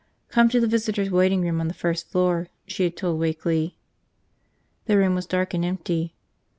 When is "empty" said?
5.63-6.15